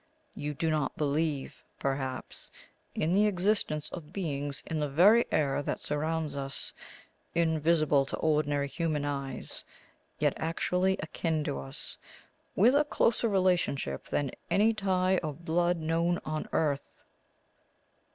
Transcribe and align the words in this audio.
You 0.33 0.55
do 0.55 0.71
not 0.71 0.97
believe, 0.97 1.63
perhaps, 1.77 2.49
in 2.95 3.13
the 3.13 3.27
existence 3.27 3.87
of 3.91 4.11
beings 4.11 4.63
in 4.65 4.79
the 4.79 4.89
very 4.89 5.25
air 5.31 5.61
that 5.61 5.79
surrounds 5.79 6.35
us, 6.35 6.73
invisible 7.35 8.07
to 8.07 8.17
ordinary 8.17 8.67
human 8.67 9.05
eyes, 9.05 9.63
yet 10.17 10.33
actually 10.37 10.97
akin 11.03 11.43
to 11.43 11.59
us, 11.59 11.99
with 12.55 12.73
a 12.73 12.83
closer 12.83 13.29
relationship 13.29 14.05
than 14.07 14.31
any 14.49 14.73
tie 14.73 15.17
of 15.19 15.45
blood 15.45 15.77
known 15.77 16.17
on 16.25 16.49
earth?" 16.51 17.03